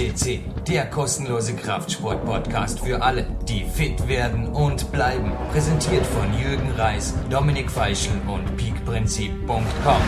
[0.00, 5.32] FCC, der kostenlose Kraftsport-Podcast für alle, die fit werden und bleiben.
[5.52, 10.02] Präsentiert von Jürgen Reis, Dominik Feischl und peakprinzip.com.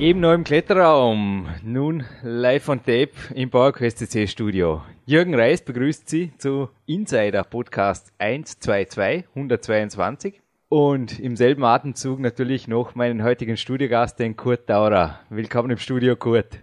[0.00, 4.82] Eben noch im Kletterraum, nun live on tape im PowerQuest CC Studio.
[5.06, 10.41] Jürgen Reis begrüßt Sie zu Insider Podcast 122 122
[10.72, 15.20] und im selben Atemzug natürlich noch meinen heutigen Studiogast, den Kurt Daurer.
[15.28, 16.60] Willkommen im Studio, Kurt.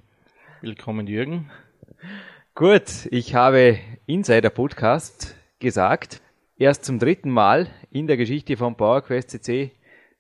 [0.62, 1.52] Willkommen, Jürgen.
[2.56, 3.78] Gut, ich habe
[4.08, 6.24] Insider Podcast gesagt.
[6.58, 9.74] Erst zum dritten Mal in der Geschichte von PowerQuest CC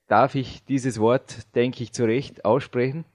[0.07, 3.05] darf ich dieses Wort, denke ich, zu Recht aussprechen.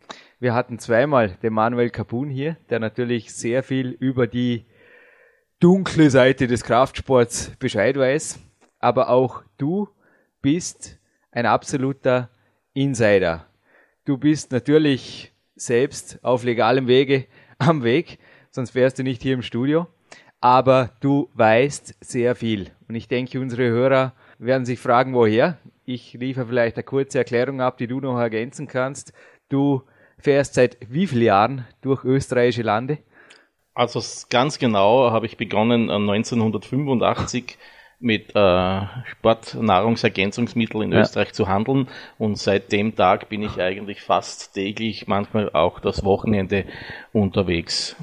[0.41, 4.65] Wir hatten zweimal den Manuel Capun hier, der natürlich sehr viel über die
[5.61, 8.41] dunkle Seite des Kraftsports Bescheid weiß.
[8.81, 9.89] Aber auch du
[10.45, 10.99] bist
[11.33, 12.29] ein absoluter
[12.75, 13.47] Insider.
[14.05, 17.25] Du bist natürlich selbst auf legalem Wege
[17.59, 18.19] am Weg,
[18.51, 19.87] sonst wärst du nicht hier im Studio.
[20.43, 22.71] Aber du weißt sehr viel.
[22.89, 25.57] Und ich denke, unsere Hörer werden sich fragen, woher.
[25.87, 29.15] Ich liefere vielleicht eine kurze Erklärung ab, die du noch ergänzen kannst.
[29.49, 29.83] Du
[30.19, 32.99] fährst seit wie vielen Jahren durch österreichische Lande?
[33.73, 37.57] Also ganz genau habe ich begonnen 1985 äh,
[38.01, 41.01] mit äh, Sportnahrungsergänzungsmitteln in ja.
[41.01, 41.89] Österreich zu handeln.
[42.19, 46.65] Und seit dem Tag bin ich eigentlich fast täglich, manchmal auch das Wochenende
[47.13, 47.97] unterwegs.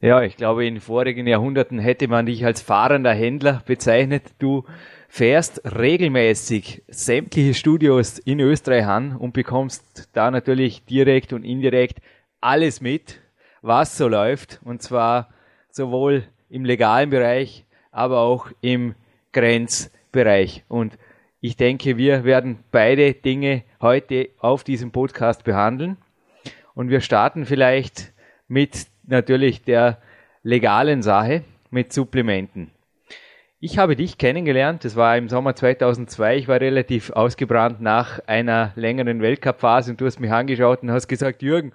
[0.00, 4.24] Ja, ich glaube, in vorigen Jahrhunderten hätte man dich als fahrender Händler bezeichnet.
[4.38, 4.64] Du
[5.08, 12.00] fährst regelmäßig sämtliche Studios in Österreich an und bekommst da natürlich direkt und indirekt
[12.40, 13.20] alles mit,
[13.62, 14.60] was so läuft.
[14.64, 15.28] Und zwar
[15.70, 18.94] sowohl im legalen Bereich, aber auch im
[19.36, 20.64] Grenzbereich.
[20.66, 20.98] Und
[21.40, 25.98] ich denke, wir werden beide Dinge heute auf diesem Podcast behandeln.
[26.74, 28.14] Und wir starten vielleicht
[28.48, 29.98] mit natürlich der
[30.42, 32.70] legalen Sache, mit Supplementen.
[33.60, 38.72] Ich habe dich kennengelernt, das war im Sommer 2002, ich war relativ ausgebrannt nach einer
[38.74, 41.72] längeren Weltcup-Phase und du hast mich angeschaut und hast gesagt, Jürgen,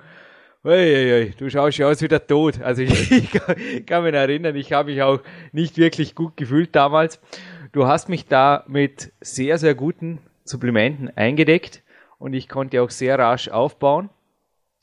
[0.63, 2.61] oi, du schaust ja aus wie der Tod.
[2.61, 5.19] Also ich, ich kann mich erinnern, ich habe mich auch
[5.51, 7.19] nicht wirklich gut gefühlt damals
[7.73, 11.83] Du hast mich da mit sehr, sehr guten Supplementen eingedeckt
[12.19, 14.09] und ich konnte auch sehr rasch aufbauen.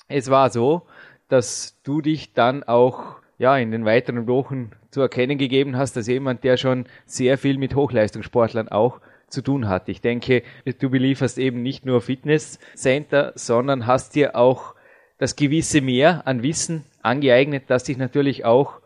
[0.09, 0.87] Es war so,
[1.29, 6.07] dass du dich dann auch ja, in den weiteren Wochen zu erkennen gegeben hast, als
[6.07, 9.91] jemand, der schon sehr viel mit Hochleistungssportlern auch zu tun hat.
[9.91, 14.75] Ich denke, du belieferst eben nicht nur Fitnesscenter, sondern hast dir auch
[15.19, 18.81] das gewisse Mehr an Wissen angeeignet, das dich natürlich auch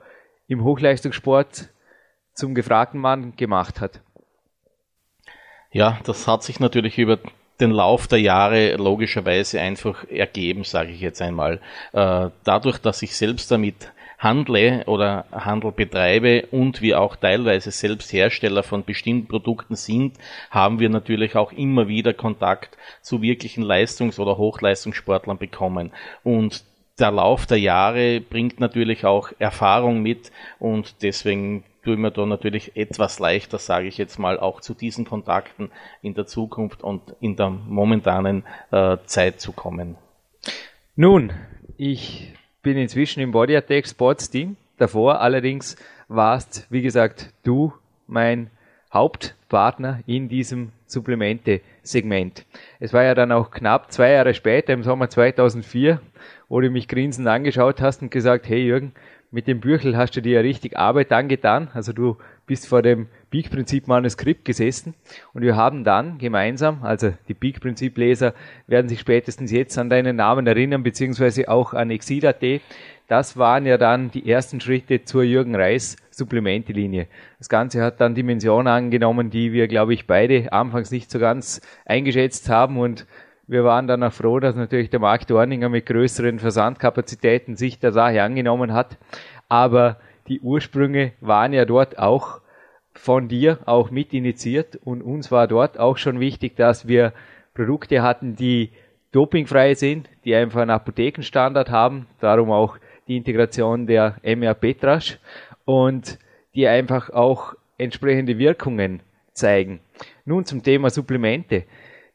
[0.48, 1.68] im Hochleistungssport
[2.34, 4.00] zum gefragten Mann gemacht hat?
[5.70, 7.18] Ja, das hat sich natürlich über
[7.60, 11.60] den Lauf der Jahre logischerweise einfach ergeben, sage ich jetzt einmal.
[11.92, 18.12] Äh, dadurch, dass ich selbst damit handle oder Handel betreibe und wir auch teilweise selbst
[18.12, 20.16] Hersteller von bestimmten Produkten sind,
[20.50, 25.92] haben wir natürlich auch immer wieder Kontakt zu wirklichen Leistungs- oder Hochleistungssportlern bekommen.
[26.22, 26.64] Und
[26.98, 32.76] der Lauf der Jahre bringt natürlich auch Erfahrung mit und deswegen tue mir da natürlich
[32.76, 35.70] etwas leichter, sage ich jetzt mal, auch zu diesen Kontakten
[36.00, 39.96] in der Zukunft und in der momentanen äh, Zeit zu kommen.
[40.94, 41.32] Nun,
[41.76, 42.32] ich
[42.62, 44.56] bin inzwischen im Body Attack Sports Team.
[44.78, 45.76] Davor allerdings
[46.08, 47.72] warst, wie gesagt, du
[48.06, 48.50] mein
[48.92, 52.44] Hauptpartner in diesem Supplemente-Segment.
[52.78, 56.00] Es war ja dann auch knapp zwei Jahre später, im Sommer 2004,
[56.52, 58.92] wo du mich grinsend angeschaut hast und gesagt, hey Jürgen,
[59.30, 61.70] mit dem Büchel hast du dir ja richtig Arbeit angetan.
[61.72, 64.92] Also du bist vor dem Peak-Prinzip-Manuskript gesessen
[65.32, 68.34] und wir haben dann gemeinsam, also die Peak-Prinzip-Leser
[68.66, 72.60] werden sich spätestens jetzt an deinen Namen erinnern, beziehungsweise auch an Exida.at.
[73.08, 77.06] Das waren ja dann die ersten Schritte zur Jürgen Reis Supplemente-Linie.
[77.38, 81.62] Das Ganze hat dann Dimensionen angenommen, die wir, glaube ich, beide anfangs nicht so ganz
[81.86, 83.06] eingeschätzt haben und
[83.46, 87.92] wir waren dann auch froh, dass natürlich der Markt Dorninger mit größeren Versandkapazitäten sich der
[87.92, 88.98] Sache angenommen hat.
[89.48, 89.96] Aber
[90.28, 92.40] die Ursprünge waren ja dort auch
[92.94, 97.12] von dir auch mit initiiert und uns war dort auch schon wichtig, dass wir
[97.54, 98.70] Produkte hatten, die
[99.12, 102.78] dopingfrei sind, die einfach einen Apothekenstandard haben, darum auch
[103.08, 105.18] die Integration der MR Petrasch
[105.64, 106.18] und
[106.54, 109.00] die einfach auch entsprechende Wirkungen
[109.32, 109.80] zeigen.
[110.24, 111.64] Nun zum Thema Supplemente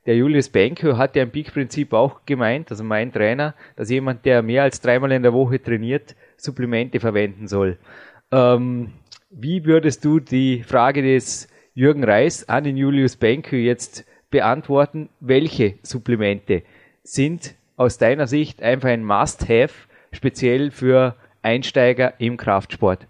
[0.07, 4.41] der Julius Benko hat ja im Peak-Prinzip auch gemeint, also mein Trainer, dass jemand, der
[4.41, 7.77] mehr als dreimal in der Woche trainiert, Supplemente verwenden soll.
[8.31, 8.93] Ähm,
[9.29, 15.09] wie würdest du die Frage des Jürgen Reis an den Julius Benko jetzt beantworten?
[15.19, 16.63] Welche Supplemente
[17.03, 19.73] sind aus deiner Sicht einfach ein Must-Have
[20.13, 23.07] speziell für Einsteiger im Kraftsport?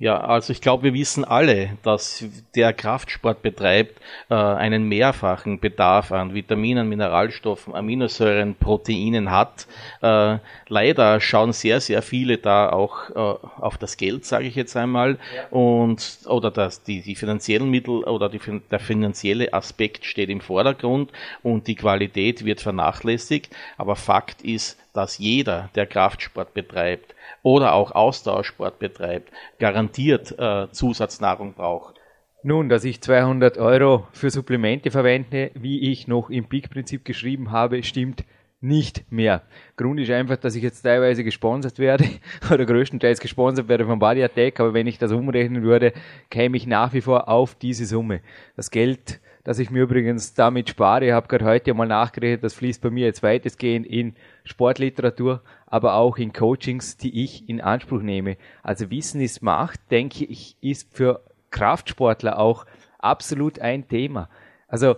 [0.00, 2.24] Ja, also ich glaube, wir wissen alle, dass
[2.54, 4.00] der Kraftsport betreibt,
[4.30, 9.66] äh, einen mehrfachen Bedarf an Vitaminen, Mineralstoffen, Aminosäuren, Proteinen hat.
[10.00, 14.76] Äh, leider schauen sehr, sehr viele da auch äh, auf das Geld, sage ich jetzt
[14.76, 15.48] einmal, ja.
[15.50, 18.40] und oder das, die, die finanziellen Mittel oder die,
[18.70, 21.10] der finanzielle Aspekt steht im Vordergrund
[21.42, 23.52] und die Qualität wird vernachlässigt.
[23.76, 31.54] Aber Fakt ist, dass jeder, der Kraftsport betreibt, oder auch Austauschsport betreibt, garantiert äh, Zusatznahrung
[31.54, 31.96] braucht.
[32.42, 37.82] Nun, dass ich 200 Euro für Supplemente verwende, wie ich noch im Peak-Prinzip geschrieben habe,
[37.82, 38.24] stimmt
[38.60, 39.42] nicht mehr.
[39.76, 42.04] Grund ist einfach, dass ich jetzt teilweise gesponsert werde
[42.52, 45.92] oder größtenteils gesponsert werde von Body Attack, aber wenn ich das umrechnen würde,
[46.30, 48.20] käme ich nach wie vor auf diese Summe.
[48.56, 52.52] Das Geld, das ich mir übrigens damit spare, ich habe gerade heute mal nachgerechnet, das
[52.52, 54.14] fließt bei mir jetzt weitestgehend in
[54.44, 58.36] Sportliteratur, aber auch in Coachings, die ich in Anspruch nehme.
[58.62, 62.66] Also Wissen ist Macht, denke ich, ist für Kraftsportler auch
[62.98, 64.28] absolut ein Thema.
[64.66, 64.96] Also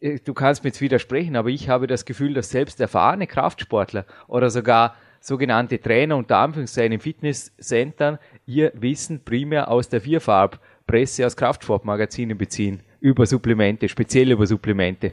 [0.00, 4.06] äh, du kannst mir jetzt widersprechen, aber ich habe das Gefühl, dass selbst erfahrene Kraftsportler
[4.28, 11.36] oder sogar sogenannte Trainer unter Anführungszeichen in Fitnesscentern ihr Wissen primär aus der Vierfarbpresse, aus
[11.36, 15.12] Kraftsportmagazinen beziehen, über Supplemente, speziell über Supplemente.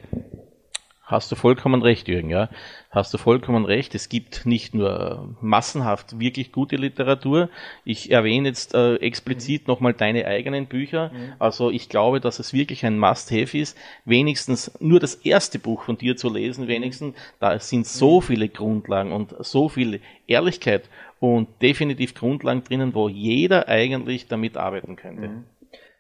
[1.04, 2.50] Hast du vollkommen recht, Jürgen, ja.
[2.92, 3.96] Hast du vollkommen recht.
[3.96, 7.50] Es gibt nicht nur massenhaft wirklich gute Literatur.
[7.84, 9.72] Ich erwähne jetzt äh, explizit mhm.
[9.72, 11.10] nochmal deine eigenen Bücher.
[11.12, 11.34] Mhm.
[11.40, 13.76] Also ich glaube, dass es wirklich ein Must-Have ist,
[14.06, 17.16] wenigstens nur das erste Buch von dir zu lesen, wenigstens.
[17.40, 18.26] Da sind so mhm.
[18.26, 20.90] viele Grundlagen und so viel Ehrlichkeit
[21.20, 25.30] und definitiv Grundlagen drinnen, wo jeder eigentlich damit arbeiten könnte.
[25.30, 25.44] Mhm.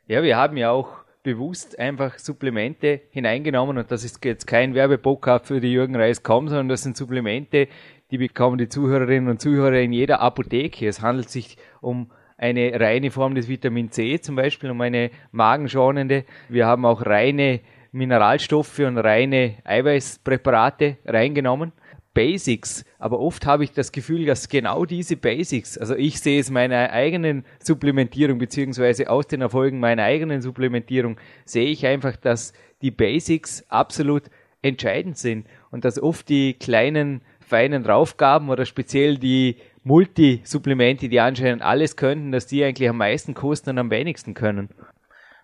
[0.07, 5.47] Ja, wir haben ja auch bewusst einfach Supplemente hineingenommen und das ist jetzt kein Werbepodcast
[5.47, 7.67] für die Jürgen Reis kaum, sondern das sind Supplemente,
[8.11, 10.87] die bekommen die Zuhörerinnen und Zuhörer in jeder Apotheke.
[10.87, 16.23] Es handelt sich um eine reine Form des Vitamin C, zum Beispiel um eine magenschonende.
[16.47, 17.59] Wir haben auch reine
[17.91, 21.73] Mineralstoffe und reine Eiweißpräparate reingenommen.
[22.13, 26.49] Basics, aber oft habe ich das Gefühl, dass genau diese Basics, also ich sehe es
[26.49, 32.91] meiner eigenen Supplementierung beziehungsweise aus den Erfolgen meiner eigenen Supplementierung, sehe ich einfach, dass die
[32.91, 34.23] Basics absolut
[34.61, 41.61] entscheidend sind und dass oft die kleinen, feinen Draufgaben oder speziell die Multisupplemente, die anscheinend
[41.61, 44.69] alles könnten, dass die eigentlich am meisten kosten und am wenigsten können.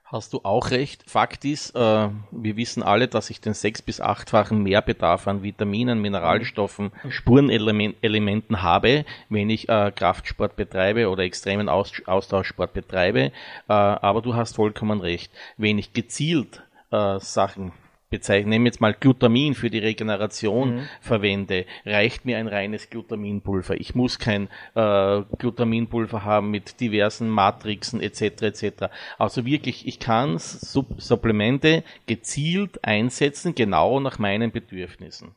[0.08, 1.04] Hast du auch recht.
[1.10, 6.00] Fakt ist, äh, wir wissen alle, dass ich den sechs- bis achtfachen Mehrbedarf an Vitaminen,
[6.00, 13.20] Mineralstoffen, Spurenelementen habe, wenn ich äh, Kraftsport betreibe oder extremen Aus Austauschsport betreibe.
[13.22, 13.32] Äh,
[13.68, 15.32] aber du hast vollkommen recht.
[15.58, 16.62] Wenn ich gezielt
[16.92, 17.72] äh, Sachen
[18.10, 20.90] bezeichne, nehme jetzt mal Glutamin für die Regeneration mhm.
[21.02, 23.80] verwende, reicht mir ein reines Glutaminpulver.
[23.80, 28.22] Ich muss kein äh, Glutaminpulver haben mit diversen Matrixen etc.
[28.42, 28.86] etc.
[29.18, 35.36] Also wirklich, ich kann Supp Supplemente gezielt einsetzen, genau nach meinen Bedürfnissen.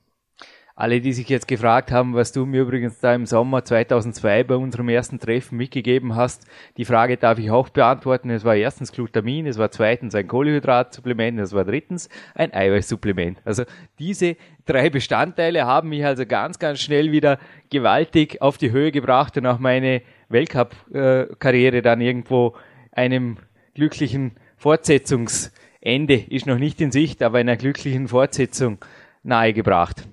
[0.81, 4.55] Alle, die sich jetzt gefragt haben, was du mir übrigens da im Sommer 2002 bei
[4.55, 6.47] unserem ersten Treffen mitgegeben hast,
[6.77, 8.31] die Frage darf ich auch beantworten.
[8.31, 13.39] Es war erstens Glutamin, es war zweitens ein Kohlenhydratsupplement, es war drittens ein Eiweißsupplement.
[13.45, 13.65] Also
[13.99, 14.37] diese
[14.67, 19.47] drei Bestandteile haben mich also ganz, ganz schnell wieder gewaltig auf die Höhe gebracht und
[19.47, 22.55] auch meine Weltcup-Karriere dann irgendwo
[22.93, 23.39] einem
[23.75, 28.79] glücklichen Fortsetzungsende ist noch nicht in Sicht, aber einer glücklichen Fortsetzung
[29.25, 30.07] nahegebracht.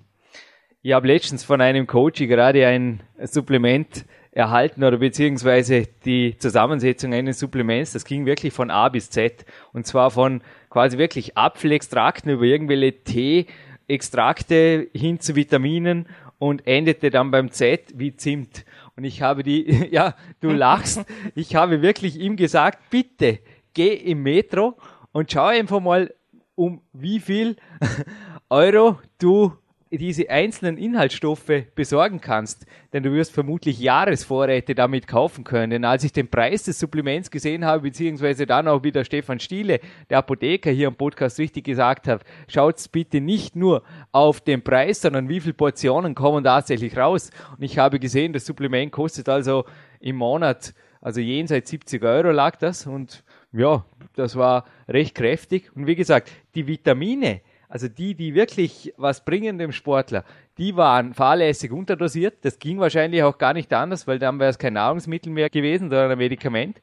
[0.85, 7.39] Ich habe letztens von einem Coach gerade ein Supplement erhalten oder beziehungsweise die Zusammensetzung eines
[7.39, 7.93] Supplements.
[7.93, 9.45] Das ging wirklich von A bis Z.
[9.73, 16.05] Und zwar von quasi wirklich Apfelextrakten über irgendwelche Tee-Extrakte hin zu Vitaminen
[16.37, 18.63] und endete dann beim Z wie Zimt.
[18.95, 23.39] Und ich habe die, ja, du lachst, ich habe wirklich ihm gesagt, bitte
[23.73, 24.77] geh im Metro
[25.13, 26.13] und schau einfach mal,
[26.53, 27.55] um wie viel
[28.49, 29.51] Euro du
[29.97, 35.85] diese einzelnen Inhaltsstoffe besorgen kannst, denn du wirst vermutlich Jahresvorräte damit kaufen können.
[35.85, 40.19] Als ich den Preis des Supplements gesehen habe, beziehungsweise dann auch wieder Stefan Stiele, der
[40.19, 45.29] Apotheker hier im Podcast richtig gesagt hat, schaut bitte nicht nur auf den Preis, sondern
[45.29, 47.29] wie viele Portionen kommen tatsächlich raus.
[47.57, 49.65] Und ich habe gesehen, das Supplement kostet also
[49.99, 53.23] im Monat, also jenseits 70 Euro lag das und
[53.53, 53.85] ja,
[54.15, 55.71] das war recht kräftig.
[55.75, 60.23] Und wie gesagt, die Vitamine, also die, die wirklich was bringen dem Sportler,
[60.57, 62.37] die waren fahrlässig unterdosiert.
[62.43, 65.89] Das ging wahrscheinlich auch gar nicht anders, weil dann wäre es kein Nahrungsmittel mehr gewesen,
[65.89, 66.79] sondern ein Medikament.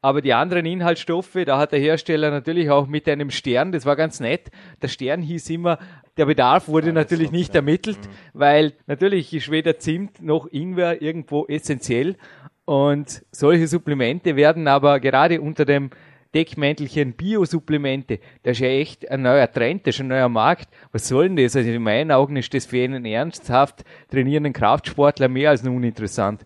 [0.00, 3.96] Aber die anderen Inhaltsstoffe, da hat der Hersteller natürlich auch mit einem Stern, das war
[3.96, 4.50] ganz nett.
[4.80, 5.78] Der Stern hieß immer,
[6.16, 7.58] der Bedarf wurde ja, natürlich nicht ja.
[7.58, 8.10] ermittelt, mhm.
[8.38, 12.16] weil natürlich ist weder Zimt noch Ingwer irgendwo essentiell.
[12.64, 15.90] Und solche Supplemente werden aber gerade unter dem
[16.36, 20.68] Deckmäntelchen Biosupplemente, das ist ja echt ein neuer Trend, das ist ein neuer Markt.
[20.92, 21.56] Was soll denn das?
[21.56, 26.44] Also in meinen Augen ist das für einen ernsthaft trainierenden Kraftsportler mehr als nun interessant.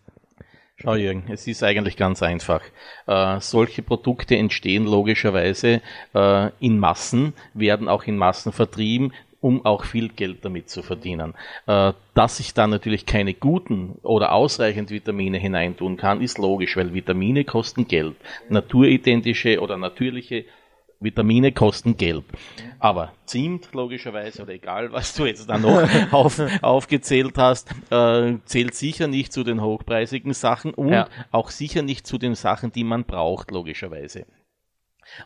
[0.77, 2.63] Schau Jürgen, es ist eigentlich ganz einfach.
[3.09, 5.83] Äh, solche Produkte entstehen logischerweise
[6.15, 11.35] äh, in Massen, werden auch in Massen vertrieben, um auch viel Geld damit zu verdienen.
[11.67, 16.93] Äh, dass ich da natürlich keine guten oder ausreichend Vitamine hineintun kann, ist logisch, weil
[16.95, 18.17] Vitamine kosten Geld.
[18.49, 20.45] Naturidentische oder natürliche
[21.01, 22.25] Vitamine kosten Geld.
[22.79, 25.83] Aber Zimt, logischerweise, oder egal, was du jetzt da noch
[26.13, 31.09] auf, aufgezählt hast, äh, zählt sicher nicht zu den hochpreisigen Sachen und ja.
[31.31, 34.27] auch sicher nicht zu den Sachen, die man braucht, logischerweise.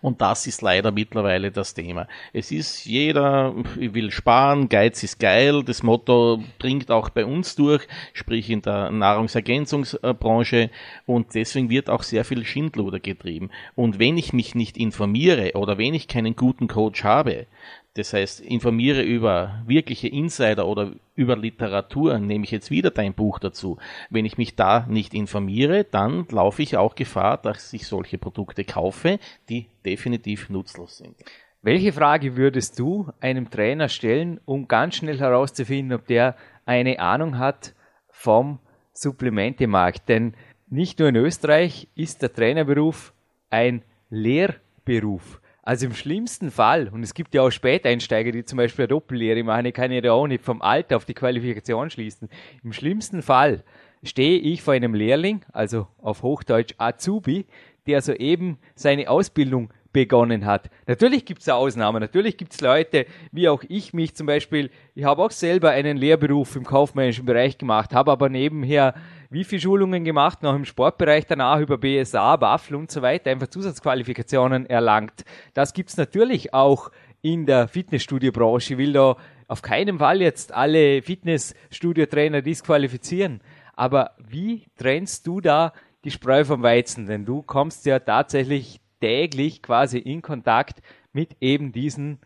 [0.01, 2.07] Und das ist leider mittlerweile das Thema.
[2.33, 5.63] Es ist jeder will sparen, Geiz ist geil.
[5.65, 10.71] Das Motto dringt auch bei uns durch, sprich in der Nahrungsergänzungsbranche.
[11.07, 13.51] Und deswegen wird auch sehr viel Schindluder getrieben.
[13.75, 17.47] Und wenn ich mich nicht informiere oder wenn ich keinen guten Coach habe,
[17.95, 23.39] das heißt, informiere über wirkliche Insider oder über Literatur, nehme ich jetzt wieder dein Buch
[23.39, 23.79] dazu.
[24.11, 28.65] Wenn ich mich da nicht informiere, dann laufe ich auch Gefahr, dass ich solche Produkte
[28.65, 31.15] kaufe, die definitiv nutzlos sind.
[31.63, 36.37] Welche Frage würdest du einem Trainer stellen, um ganz schnell herauszufinden, ob der
[36.67, 37.75] eine Ahnung hat
[38.11, 38.59] vom
[38.93, 40.09] Supplementemarkt?
[40.09, 40.35] Denn
[40.69, 43.15] nicht nur in Österreich ist der Trainerberuf
[43.51, 45.41] ein Lehrberuf.
[45.67, 49.43] Also im schlimmsten Fall, und es gibt ja auch Späteinsteiger, die zum Beispiel eine Doppellehre
[49.43, 52.29] machen, ich kann ja auch nicht vom Alter auf die Qualifikation schließen.
[52.63, 53.65] Im schlimmsten Fall
[54.03, 57.47] stehe ich vor einem Lehrling, also auf Hochdeutsch Azubi,
[57.87, 60.69] der soeben seine Ausbildung begonnen hat.
[60.87, 65.05] Natürlich gibt es Ausnahmen, natürlich gibt es Leute, wie auch ich mich zum Beispiel, ich
[65.05, 68.93] habe auch selber einen Lehrberuf im kaufmännischen Bereich gemacht, habe aber nebenher
[69.31, 73.49] wie viele Schulungen gemacht, noch im Sportbereich danach über BSA, Waffel und so weiter, einfach
[73.49, 75.25] Zusatzqualifikationen erlangt.
[75.55, 76.91] Das gibt es natürlich auch
[77.23, 78.75] in der Fitnessstudiobranche.
[78.75, 79.17] Ich will da
[79.49, 83.41] auf keinen Fall jetzt alle Fitnessstudiotrainer disqualifizieren.
[83.75, 85.73] Aber wie trennst du da
[86.05, 87.07] die Spreu vom Weizen?
[87.07, 90.81] Denn du kommst ja tatsächlich täglich quasi in Kontakt
[91.13, 92.21] mit eben diesen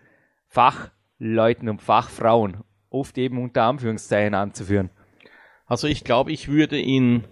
[0.46, 2.58] Fachleuten und Fachfrauen,
[2.88, 4.88] oft eben unter Anführungszeichen anzuführen.
[5.66, 7.24] Also ich glaube, ich würde ihn,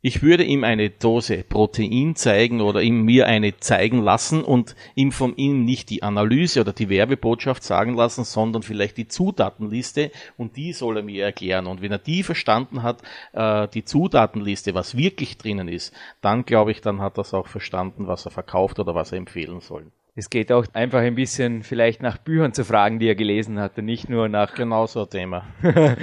[0.00, 5.10] ich würde ihm eine Dose Protein zeigen oder ihm mir eine zeigen lassen und ihm
[5.10, 10.56] von ihm nicht die Analyse oder die Werbebotschaft sagen lassen, sondern vielleicht die Zutatenliste und
[10.56, 11.66] die soll er mir erklären.
[11.66, 13.02] Und wenn er die verstanden hat,
[13.32, 17.48] äh, die Zutatenliste, was wirklich drinnen ist, dann glaube ich, dann hat er es auch
[17.48, 19.90] verstanden, was er verkauft oder was er empfehlen soll.
[20.18, 23.78] Es geht auch einfach ein bisschen vielleicht nach Büchern zu fragen, die er gelesen hat
[23.78, 24.52] und nicht nur nach.
[24.54, 25.46] Genau so ein Thema.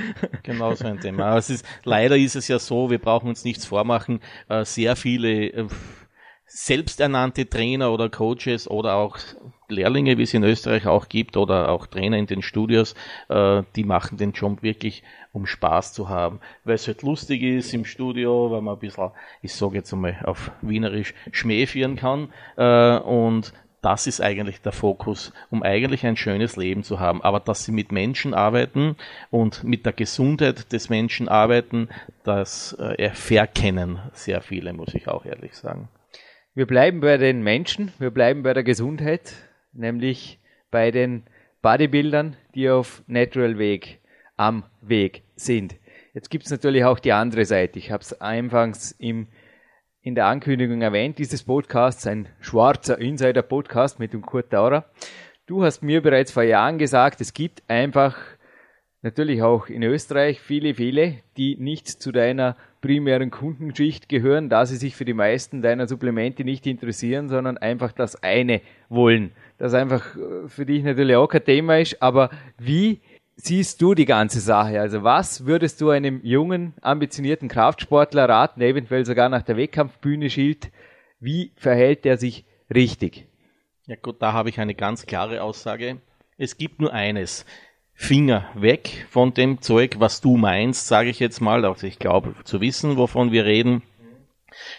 [0.43, 1.25] genau so ein Thema.
[1.25, 4.95] Aber es ist, leider ist es ja so, wir brauchen uns nichts vormachen, äh, sehr
[4.95, 5.67] viele äh,
[6.45, 9.17] selbsternannte Trainer oder Coaches oder auch
[9.67, 12.95] Lehrlinge, wie es in Österreich auch gibt, oder auch Trainer in den Studios,
[13.27, 15.03] äh, die machen den Job wirklich,
[15.33, 16.39] um Spaß zu haben.
[16.63, 20.15] Weil es halt lustig ist im Studio, weil man ein bisschen, ich sage jetzt einmal
[20.23, 22.29] auf Wienerisch, schmäfieren kann.
[22.55, 23.51] und
[23.85, 27.21] das ist eigentlich der Fokus, um eigentlich ein schönes Leben zu haben.
[27.21, 28.95] Aber dass sie mit Menschen arbeiten
[29.29, 31.89] und mit der Gesundheit des Menschen arbeiten,
[32.23, 35.87] das äh, verkennen sehr viele, muss ich auch ehrlich sagen.
[36.55, 39.33] Wir bleiben bei den Menschen, wir bleiben bei der Gesundheit,
[39.71, 40.39] nämlich
[40.71, 41.21] bei den
[41.61, 43.99] Bodybuildern, die auf Natural Weg
[44.35, 45.75] am Weg sind.
[46.15, 47.77] Jetzt gibt es natürlich auch die andere Seite.
[47.77, 49.27] Ich habe es anfangs im
[50.05, 54.85] in der Ankündigung erwähnt, dieses Podcasts, ein schwarzer Insider-Podcast mit dem Kurt Daurer.
[55.47, 58.15] Du hast mir bereits vor Jahren gesagt, es gibt einfach
[59.01, 64.75] natürlich auch in Österreich viele, viele, die nicht zu deiner primären Kundenschicht gehören, da sie
[64.75, 69.31] sich für die meisten deiner Supplemente nicht interessieren, sondern einfach das eine wollen.
[69.57, 72.99] Das einfach äh, für dich natürlich auch kein Thema ist, aber wie
[73.35, 74.79] siehst du die ganze Sache?
[74.79, 80.71] Also was würdest du einem jungen, ambitionierten Kraftsportler raten, eventuell sogar nach der Wettkampfbühne schielt?
[81.19, 83.27] Wie verhält er sich richtig?
[83.85, 86.01] Ja gut, da habe ich eine ganz klare Aussage.
[86.37, 87.45] Es gibt nur eines.
[87.97, 91.63] Finger weg von dem Zeug, was du meinst, sage ich jetzt mal.
[91.63, 93.83] Also ich glaube zu wissen, wovon wir reden.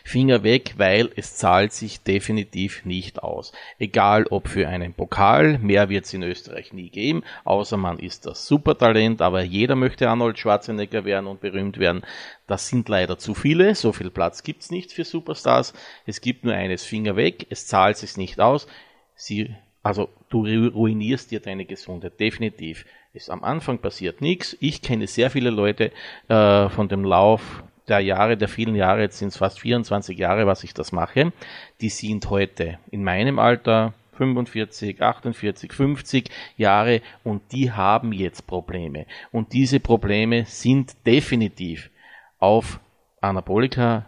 [0.04, 3.52] Finger weg, weil es zahlt sich definitiv nicht aus.
[3.78, 8.26] Egal ob für einen Pokal, mehr wird es in Österreich nie geben, außer man ist
[8.26, 12.02] das Supertalent, aber jeder möchte Arnold Schwarzenegger werden und berühmt werden.
[12.46, 15.74] Das sind leider zu viele, so viel Platz gibt's nicht für Superstars.
[16.06, 18.66] Es gibt nur eines Finger weg, es zahlt sich nicht aus.
[19.14, 22.84] Sie, also du ruinierst dir deine Gesundheit, definitiv.
[23.12, 24.56] Es, am Anfang passiert nichts.
[24.60, 25.90] Ich kenne sehr viele Leute
[26.28, 30.46] äh, von dem Lauf der Jahre, der vielen Jahre, jetzt sind es fast 24 Jahre,
[30.46, 31.32] was ich das mache,
[31.80, 39.06] die sind heute in meinem Alter 45, 48, 50 Jahre und die haben jetzt Probleme.
[39.30, 41.90] Und diese Probleme sind definitiv
[42.38, 42.80] auf
[43.20, 44.06] Anabolika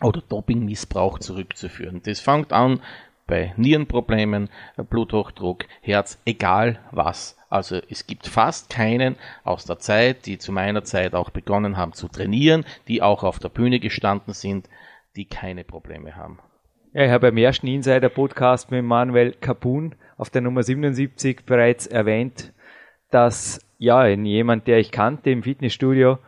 [0.00, 2.00] oder Dopingmissbrauch zurückzuführen.
[2.04, 2.80] Das fängt an
[3.26, 7.36] bei Nierenproblemen, Bluthochdruck, Herz, egal was.
[7.48, 11.92] Also es gibt fast keinen aus der Zeit, die zu meiner Zeit auch begonnen haben
[11.92, 14.68] zu trainieren, die auch auf der Bühne gestanden sind,
[15.16, 16.38] die keine Probleme haben.
[16.92, 22.52] Ja, ich habe beim ersten Insider-Podcast mit Manuel Capun auf der Nummer 77 bereits erwähnt,
[23.10, 26.18] dass ja, jemand, der ich kannte im Fitnessstudio,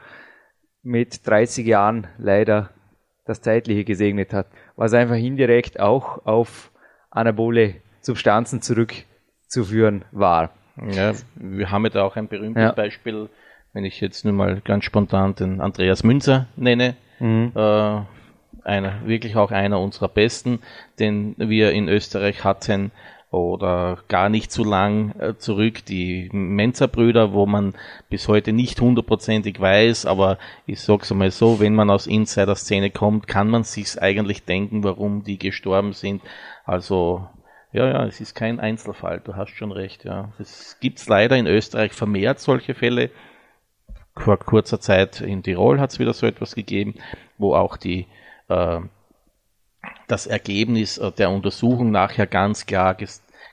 [0.82, 2.70] mit 30 Jahren leider
[3.24, 6.70] das Zeitliche gesegnet hat, was einfach indirekt auch auf
[7.16, 10.50] anabole Substanzen zurückzuführen war.
[10.90, 12.72] Ja, wir haben ja da auch ein berühmtes ja.
[12.72, 13.28] Beispiel,
[13.72, 16.96] wenn ich jetzt nur mal ganz spontan den Andreas Münzer nenne.
[17.18, 17.52] Mhm.
[17.54, 18.00] Äh,
[18.62, 20.58] einer, wirklich auch einer unserer besten,
[20.98, 22.90] den wir in Österreich hatten
[23.30, 27.74] oder gar nicht so lang äh, zurück, die Menzer-Brüder, wo man
[28.08, 33.26] bis heute nicht hundertprozentig weiß, aber ich sag's einmal so, wenn man aus Insider-Szene kommt,
[33.26, 36.22] kann man sich's eigentlich denken, warum die gestorben sind.
[36.66, 37.26] Also
[37.72, 40.32] ja, ja, es ist kein Einzelfall, du hast schon recht, ja.
[40.38, 43.10] Es gibt leider in Österreich vermehrt solche Fälle.
[44.16, 46.94] Vor kurzer Zeit in Tirol hat es wieder so etwas gegeben,
[47.38, 48.06] wo auch die
[48.48, 48.80] äh,
[50.06, 52.96] das Ergebnis äh, der Untersuchung nachher ganz klar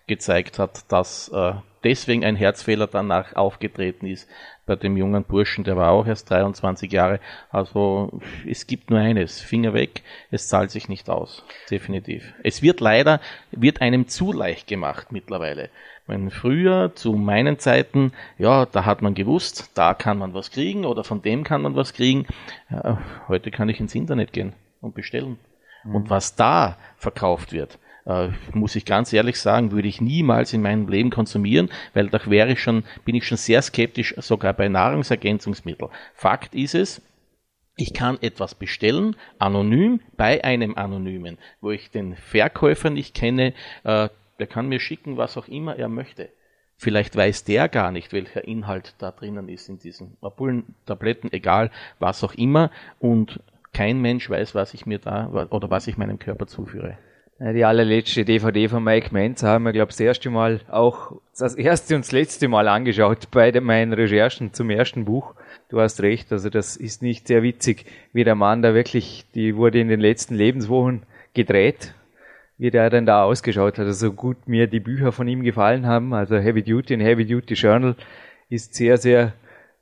[0.07, 1.53] gezeigt hat, dass äh,
[1.83, 4.27] deswegen ein Herzfehler danach aufgetreten ist
[4.65, 7.19] bei dem jungen Burschen, der war auch erst 23 Jahre.
[7.49, 12.33] Also es gibt nur eines, Finger weg, es zahlt sich nicht aus, definitiv.
[12.43, 13.19] Es wird leider,
[13.51, 15.69] wird einem zu leicht gemacht mittlerweile.
[16.05, 20.85] Wenn früher zu meinen Zeiten, ja, da hat man gewusst, da kann man was kriegen
[20.85, 22.25] oder von dem kann man was kriegen.
[22.69, 25.39] Ja, heute kann ich ins Internet gehen und bestellen.
[25.83, 25.95] Mhm.
[25.95, 30.61] Und was da verkauft wird, äh, muss ich ganz ehrlich sagen, würde ich niemals in
[30.61, 34.67] meinem Leben konsumieren, weil da wäre ich schon, bin ich schon sehr skeptisch, sogar bei
[34.69, 35.91] Nahrungsergänzungsmitteln.
[36.13, 37.01] Fakt ist es,
[37.75, 44.09] ich kann etwas bestellen, anonym, bei einem Anonymen, wo ich den Verkäufer nicht kenne, äh,
[44.39, 46.29] der kann mir schicken, was auch immer er möchte.
[46.75, 50.17] Vielleicht weiß der gar nicht, welcher Inhalt da drinnen ist in diesen
[50.85, 52.71] Tabletten, egal was auch immer.
[52.99, 53.39] Und
[53.71, 56.97] kein Mensch weiß, was ich mir da oder was ich meinem Körper zuführe.
[57.39, 61.55] Die allerletzte DVD von Mike Menz haben wir, glaube ich, das erste Mal auch, das
[61.55, 65.33] erste und das letzte Mal angeschaut bei meinen Recherchen zum ersten Buch.
[65.69, 69.55] Du hast recht, also das ist nicht sehr witzig, wie der Mann da wirklich, die
[69.55, 71.95] wurde in den letzten Lebenswochen gedreht,
[72.59, 73.87] wie der dann da ausgeschaut hat.
[73.87, 77.25] Also so gut mir die Bücher von ihm gefallen haben, also Heavy Duty und Heavy
[77.25, 77.95] Duty Journal
[78.49, 79.33] ist sehr, sehr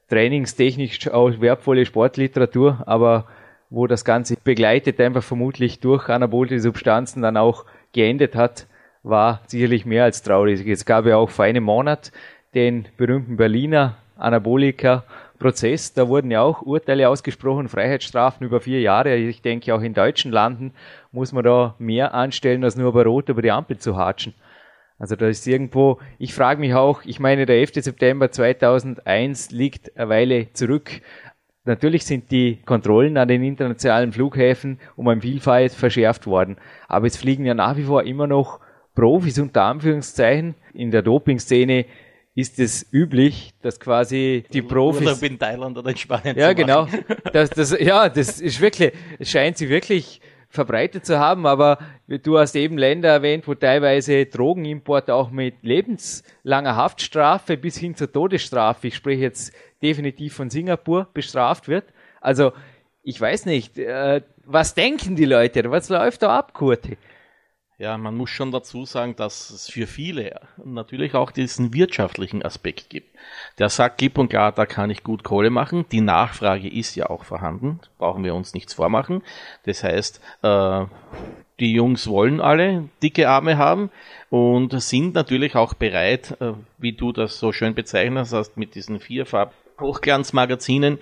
[0.09, 3.27] trainingstechnisch auch wertvolle Sportliteratur, aber
[3.71, 8.67] wo das Ganze begleitet einfach vermutlich durch anabolische Substanzen dann auch geendet hat,
[9.01, 10.67] war sicherlich mehr als traurig.
[10.67, 12.11] Es gab ja auch vor einem Monat
[12.53, 15.93] den berühmten Berliner Anabolika-Prozess.
[15.93, 19.15] Da wurden ja auch Urteile ausgesprochen, Freiheitsstrafen über vier Jahre.
[19.15, 20.73] Ich denke, auch in deutschen Landen
[21.11, 24.33] muss man da mehr anstellen, als nur bei Rot über die Ampel zu hatschen.
[24.99, 27.71] Also da ist irgendwo, ich frage mich auch, ich meine, der 11.
[27.75, 31.01] September 2001 liegt eine Weile zurück.
[31.63, 36.57] Natürlich sind die Kontrollen an den internationalen Flughäfen um ein Vielfalt verschärft worden.
[36.87, 38.59] Aber es fliegen ja nach wie vor immer noch
[38.95, 40.55] Profis unter Anführungszeichen.
[40.73, 41.85] In der Doping-Szene
[42.33, 45.07] ist es üblich, dass quasi die Profis.
[45.07, 46.37] Oder in Thailand oder in Spanien.
[46.37, 46.87] Ja, genau.
[47.31, 50.21] Das, das, ja, das ist wirklich, es scheint sich wirklich
[50.51, 56.75] verbreitet zu haben, aber du hast eben Länder erwähnt, wo teilweise Drogenimport auch mit lebenslanger
[56.75, 61.85] Haftstrafe bis hin zur Todesstrafe, ich spreche jetzt definitiv von Singapur, bestraft wird.
[62.19, 62.51] Also
[63.01, 66.97] ich weiß nicht, äh, was denken die Leute, was läuft da ab, Kurti?
[67.81, 72.91] Ja, man muss schon dazu sagen, dass es für viele natürlich auch diesen wirtschaftlichen Aspekt
[72.91, 73.17] gibt.
[73.57, 75.85] Der sagt gib und klar, da kann ich gut Kohle machen.
[75.91, 79.23] Die Nachfrage ist ja auch vorhanden, brauchen wir uns nichts vormachen.
[79.63, 80.85] Das heißt, äh,
[81.59, 83.89] die Jungs wollen alle dicke Arme haben
[84.29, 88.99] und sind natürlich auch bereit, äh, wie du das so schön bezeichnet hast, mit diesen
[88.99, 90.99] vierfarb Hochglanzmagazinen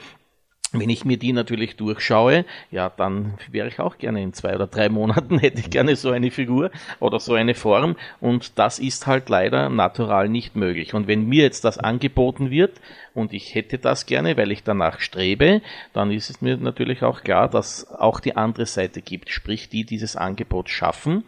[0.72, 4.68] wenn ich mir die natürlich durchschaue, ja, dann wäre ich auch gerne in zwei oder
[4.68, 7.96] drei Monaten, hätte ich gerne so eine Figur oder so eine Form.
[8.20, 10.94] Und das ist halt leider natural nicht möglich.
[10.94, 12.80] Und wenn mir jetzt das angeboten wird
[13.14, 15.62] und ich hätte das gerne, weil ich danach strebe,
[15.94, 19.86] dann ist es mir natürlich auch klar, dass auch die andere Seite gibt, sprich die
[19.86, 21.24] dieses Angebot schaffen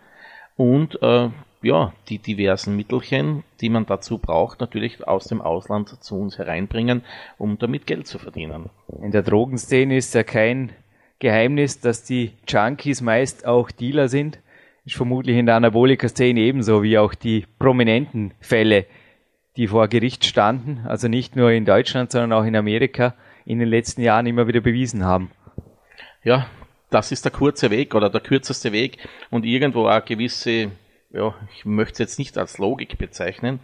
[0.55, 1.29] und äh,
[1.61, 7.03] ja, die diversen Mittelchen, die man dazu braucht, natürlich aus dem Ausland zu uns hereinbringen,
[7.37, 8.69] um damit Geld zu verdienen.
[9.01, 10.71] In der Drogenszene ist ja kein
[11.19, 14.39] Geheimnis, dass die Junkies meist auch Dealer sind.
[14.85, 18.87] Ist vermutlich in der Anabolika-Szene ebenso wie auch die prominenten Fälle,
[19.55, 23.13] die vor Gericht standen, also nicht nur in Deutschland, sondern auch in Amerika
[23.45, 25.29] in den letzten Jahren immer wieder bewiesen haben.
[26.23, 26.47] Ja,
[26.89, 28.97] das ist der kurze Weg oder der kürzeste Weg
[29.29, 30.71] und irgendwo eine gewisse
[31.13, 33.59] ja, ich möchte es jetzt nicht als Logik bezeichnen,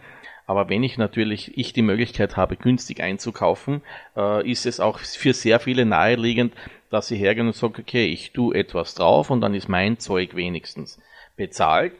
[0.46, 3.82] aber wenn ich natürlich ich die Möglichkeit habe, günstig einzukaufen,
[4.16, 6.54] äh, ist es auch für sehr viele naheliegend,
[6.90, 10.34] dass sie hergehen und sagen, okay, ich tue etwas drauf und dann ist mein Zeug
[10.34, 10.98] wenigstens
[11.36, 11.92] bezahlt.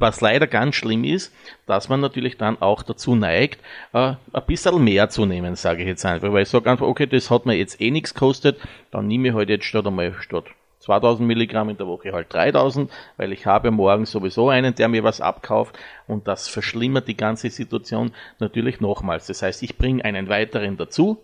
[0.00, 1.34] Was leider ganz schlimm ist,
[1.66, 3.60] dass man natürlich dann auch dazu neigt,
[3.92, 6.32] äh, ein bisschen mehr zu nehmen, sage ich jetzt einfach.
[6.32, 8.60] Weil ich sage einfach, okay, das hat mir jetzt eh nichts gekostet,
[8.92, 10.44] dann nehme ich halt jetzt statt einmal statt
[10.88, 15.04] 2000 Milligramm in der Woche halt 3000, weil ich habe morgen sowieso einen, der mir
[15.04, 19.26] was abkauft und das verschlimmert die ganze Situation natürlich nochmals.
[19.26, 21.18] Das heißt, ich bringe einen weiteren dazu,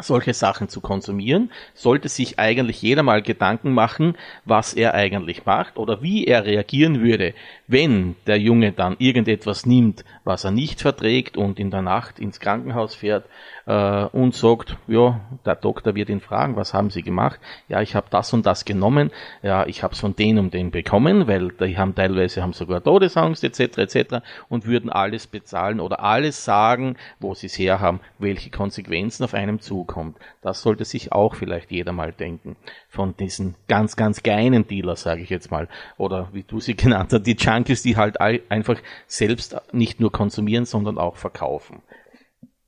[0.00, 5.76] solche Sachen zu konsumieren, sollte sich eigentlich jeder mal Gedanken machen, was er eigentlich macht
[5.76, 7.34] oder wie er reagieren würde,
[7.66, 12.40] wenn der Junge dann irgendetwas nimmt, was er nicht verträgt und in der Nacht ins
[12.40, 13.26] Krankenhaus fährt
[13.68, 17.38] äh, und sagt, ja, der Doktor wird ihn fragen, was haben Sie gemacht?
[17.68, 19.10] Ja, ich habe das und das genommen,
[19.42, 22.82] ja, ich habe es von den und den bekommen, weil die haben teilweise haben sogar
[22.82, 23.78] Todesangst etc.
[23.78, 24.16] etc.
[24.48, 29.60] und würden alles bezahlen oder alles sagen, wo sie es herhaben, welche Konsequenzen auf einem
[29.60, 30.16] zukommt.
[30.40, 32.56] Das sollte sich auch vielleicht jeder mal denken.
[32.88, 37.12] Von diesen ganz, ganz kleinen Dealer, sage ich jetzt mal, oder wie du sie genannt
[37.12, 41.82] hast, die Junkies, die halt einfach selbst nicht nur konsumieren, sondern auch verkaufen.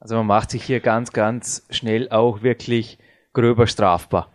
[0.00, 2.98] Also man macht sich hier ganz, ganz schnell auch wirklich
[3.34, 4.28] gröber strafbar.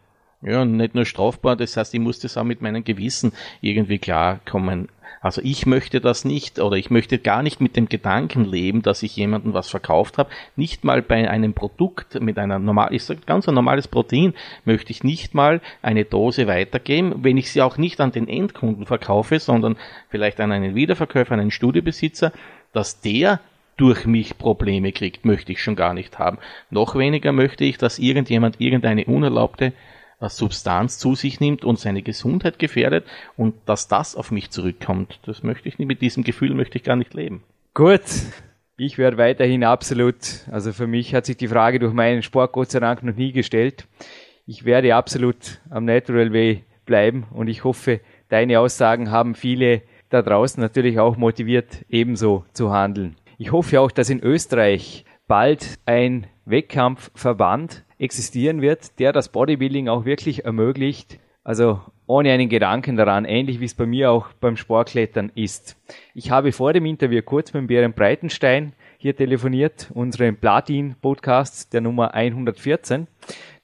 [0.43, 4.89] Ja, nicht nur strafbar, das heißt, ich muss das auch mit meinem Gewissen irgendwie klarkommen.
[5.21, 9.01] Also ich möchte das nicht oder ich möchte gar nicht mit dem Gedanken leben, dass
[9.01, 10.29] ich jemandem was verkauft habe.
[10.55, 14.91] Nicht mal bei einem Produkt mit einer normal, ich sage ganz ein normales Protein, möchte
[14.91, 19.39] ich nicht mal eine Dose weitergeben, wenn ich sie auch nicht an den Endkunden verkaufe,
[19.39, 19.77] sondern
[20.09, 22.31] vielleicht an einen Wiederverkäufer, einen Studiobesitzer,
[22.71, 23.39] dass der
[23.77, 26.37] durch mich Probleme kriegt, möchte ich schon gar nicht haben.
[26.69, 29.73] Noch weniger möchte ich, dass irgendjemand irgendeine unerlaubte
[30.19, 33.05] äh, Substanz zu sich nimmt und seine Gesundheit gefährdet
[33.37, 35.19] und dass das auf mich zurückkommt.
[35.25, 37.43] Das möchte ich nicht, mit diesem Gefühl möchte ich gar nicht leben.
[37.73, 38.01] Gut.
[38.77, 40.17] Ich werde weiterhin absolut,
[40.51, 43.31] also für mich hat sich die Frage durch meinen Sport Gott sei Dank noch nie
[43.31, 43.87] gestellt.
[44.45, 50.21] Ich werde absolut am Natural Way bleiben und ich hoffe, deine Aussagen haben viele da
[50.21, 53.15] draußen natürlich auch motiviert, ebenso zu handeln.
[53.37, 60.05] Ich hoffe auch, dass in Österreich bald ein Wettkampfverband existieren wird, der das Bodybuilding auch
[60.05, 61.19] wirklich ermöglicht.
[61.43, 65.77] Also ohne einen Gedanken daran, ähnlich wie es bei mir auch beim Sportklettern ist.
[66.13, 72.13] Ich habe vor dem Interview kurz mit Bären Breitenstein hier telefoniert, unseren Platin-Podcast der Nummer
[72.13, 73.07] 114.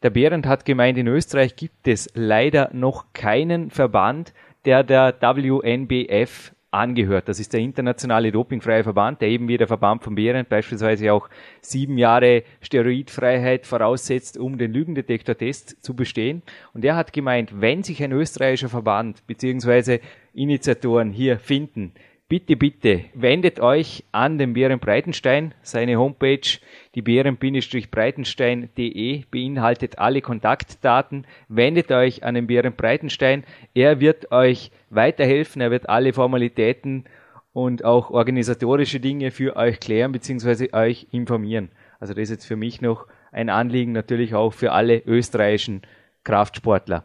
[0.03, 4.33] Der Behrend hat gemeint, in Österreich gibt es leider noch keinen Verband,
[4.65, 7.27] der der WNBF angehört.
[7.27, 11.29] Das ist der internationale dopingfreie Verband, der eben wie der Verband von Behrendt beispielsweise auch
[11.59, 16.41] sieben Jahre Steroidfreiheit voraussetzt, um den Lügendetektortest zu bestehen.
[16.73, 19.99] Und er hat gemeint, wenn sich ein österreichischer Verband bzw.
[20.33, 21.91] Initiatoren hier finden,
[22.31, 25.53] bitte, bitte wendet euch an den Bären Breitenstein.
[25.63, 26.59] Seine Homepage,
[26.95, 31.27] die bären-breitenstein.de, beinhaltet alle Kontaktdaten.
[31.49, 33.43] Wendet euch an den Bären Breitenstein.
[33.73, 35.61] Er wird euch weiterhelfen.
[35.61, 37.03] Er wird alle Formalitäten
[37.51, 40.69] und auch organisatorische Dinge für euch klären bzw.
[40.71, 41.67] euch informieren.
[41.99, 45.81] Also das ist jetzt für mich noch ein Anliegen, natürlich auch für alle österreichischen
[46.23, 47.03] Kraftsportler.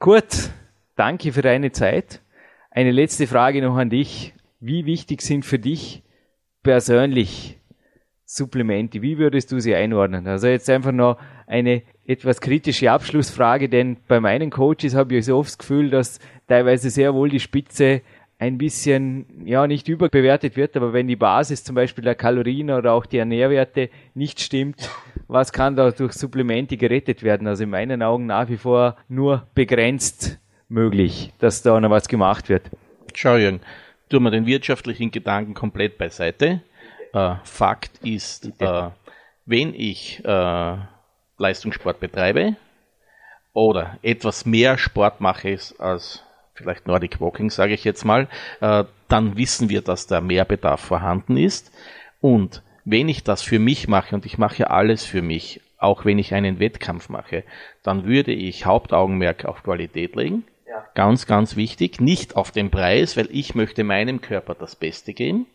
[0.00, 0.50] Kurt,
[0.96, 2.20] danke für deine Zeit.
[2.72, 4.34] Eine letzte Frage noch an dich.
[4.60, 6.02] Wie wichtig sind für dich
[6.62, 7.58] persönlich
[8.26, 9.00] Supplemente?
[9.00, 10.26] Wie würdest du sie einordnen?
[10.26, 15.38] Also jetzt einfach noch eine etwas kritische Abschlussfrage, denn bei meinen Coaches habe ich so
[15.38, 18.02] oft das Gefühl, dass teilweise sehr wohl die Spitze
[18.38, 22.92] ein bisschen, ja, nicht überbewertet wird, aber wenn die Basis zum Beispiel der Kalorien oder
[22.92, 24.90] auch die Nährwerte nicht stimmt,
[25.26, 27.46] was kann da durch Supplemente gerettet werden?
[27.46, 32.50] Also in meinen Augen nach wie vor nur begrenzt möglich, dass da noch was gemacht
[32.50, 32.70] wird.
[33.14, 33.60] Schau, Jürgen,
[34.10, 36.62] tun wir den wirtschaftlichen Gedanken komplett beiseite.
[37.12, 38.90] Äh, Fakt ist, äh,
[39.46, 40.76] wenn ich äh,
[41.38, 42.56] Leistungssport betreibe,
[43.52, 46.22] oder etwas mehr Sport mache als
[46.54, 48.28] vielleicht Nordic Walking, sage ich jetzt mal,
[48.60, 51.72] äh, dann wissen wir, dass da Mehrbedarf vorhanden ist.
[52.20, 56.18] Und wenn ich das für mich mache und ich mache alles für mich, auch wenn
[56.18, 57.44] ich einen Wettkampf mache,
[57.82, 60.44] dann würde ich Hauptaugenmerk auf Qualität legen.
[60.70, 60.86] Ja.
[60.94, 62.00] Ganz, ganz wichtig.
[62.00, 65.46] Nicht auf den Preis, weil ich möchte meinem Körper das Beste geben.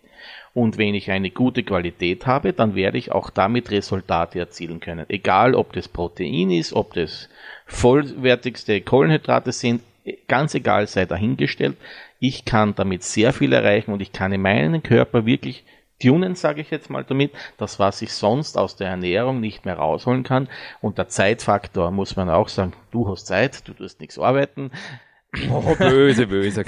[0.54, 5.06] Und wenn ich eine gute Qualität habe, dann werde ich auch damit Resultate erzielen können.
[5.08, 7.30] Egal, ob das Protein ist, ob das
[7.66, 9.82] vollwertigste Kohlenhydrate sind,
[10.28, 11.78] ganz egal, sei dahingestellt.
[12.20, 15.64] Ich kann damit sehr viel erreichen und ich kann in meinen Körper wirklich
[16.02, 19.78] tunen, sage ich jetzt mal damit, das, was ich sonst aus der Ernährung nicht mehr
[19.78, 20.50] rausholen kann.
[20.82, 24.72] Und der Zeitfaktor muss man auch sagen, du hast Zeit, du tust nichts arbeiten.
[25.52, 26.64] Oh, böse, böse,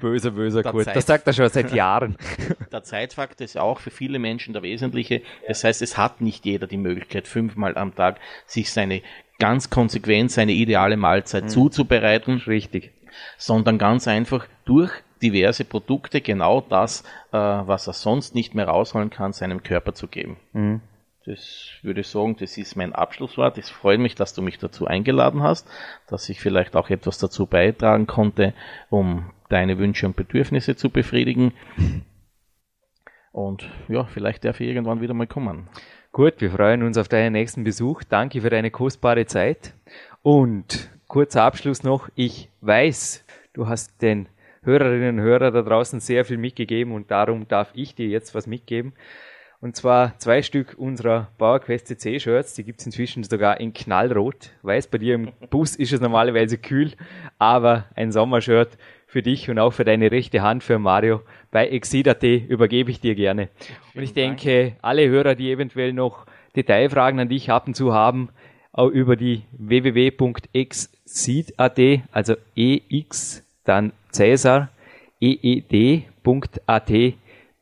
[0.00, 0.86] böse, böse, gut.
[0.86, 2.16] Das sagt er schon seit Jahren.
[2.72, 5.20] Der Zeitfaktor ist auch für viele Menschen der wesentliche.
[5.46, 9.02] Das heißt, es hat nicht jeder die Möglichkeit, fünfmal am Tag sich seine
[9.38, 11.48] ganz konsequent, seine ideale Mahlzeit mhm.
[11.48, 12.38] zuzubereiten.
[12.46, 12.92] Richtig.
[13.36, 14.90] Sondern ganz einfach durch
[15.22, 20.08] diverse Produkte genau das, äh, was er sonst nicht mehr rausholen kann, seinem Körper zu
[20.08, 20.36] geben.
[20.52, 20.80] Mhm.
[21.24, 23.56] Das würde ich sagen, das ist mein Abschlusswort.
[23.56, 25.68] Es freut mich, dass du mich dazu eingeladen hast,
[26.08, 28.54] dass ich vielleicht auch etwas dazu beitragen konnte,
[28.90, 31.52] um deine Wünsche und Bedürfnisse zu befriedigen.
[33.30, 35.68] Und ja, vielleicht darf ich irgendwann wieder mal kommen.
[36.10, 38.02] Gut, wir freuen uns auf deinen nächsten Besuch.
[38.02, 39.74] Danke für deine kostbare Zeit.
[40.22, 42.08] Und kurzer Abschluss noch.
[42.16, 44.28] Ich weiß, du hast den
[44.64, 48.46] Hörerinnen und Hörern da draußen sehr viel mitgegeben und darum darf ich dir jetzt was
[48.46, 48.92] mitgeben.
[49.60, 54.50] Und zwar zwei Stück unserer PowerQuest CC Shirts, die gibt's inzwischen sogar in Knallrot.
[54.62, 56.92] Weiß, bei dir im Bus ist es normalerweise kühl,
[57.38, 61.22] aber ein Sommershirt für dich und auch für deine rechte Hand für Mario
[61.52, 63.50] bei Exid.at übergebe ich dir gerne.
[63.94, 68.30] und ich denke, alle Hörer, die eventuell noch Detailfragen an dich ab und zu haben,
[68.72, 70.20] auch über die www.exid.at,
[72.10, 74.68] also EX, dann Cäsar,
[75.20, 76.90] eed.at,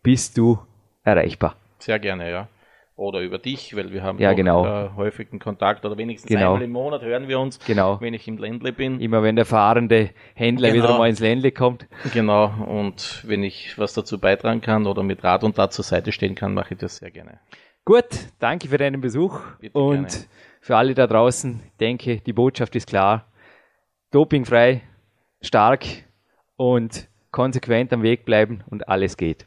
[0.03, 0.59] bist du
[1.05, 1.57] erreichbar.
[1.79, 2.49] Sehr gerne, ja.
[2.97, 4.67] Oder über dich, weil wir haben ja, genau.
[4.67, 6.53] äh, häufigen Kontakt oder wenigstens genau.
[6.53, 7.99] einmal im Monat hören wir uns, genau.
[8.03, 9.01] wenn ich im Ländle bin.
[9.01, 10.85] Immer wenn der fahrende Händler genau.
[10.85, 11.87] wieder mal ins Ländle kommt.
[12.13, 16.13] Genau, und wenn ich was dazu beitragen kann oder mit Rat und Tat zur Seite
[16.13, 17.41] stehen kann, mache ich das sehr gerne.
[17.87, 18.05] Gut,
[18.39, 20.25] danke für deinen Besuch Bitte und gerne.
[20.61, 23.25] für alle da draußen, denke, die Botschaft ist klar.
[24.11, 24.83] Dopingfrei,
[25.41, 25.87] stark
[26.61, 29.47] und konsequent am Weg bleiben und alles geht.